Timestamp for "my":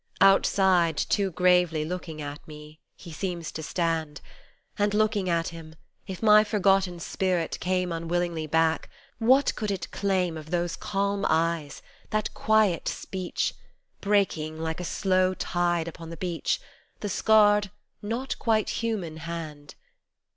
6.23-6.43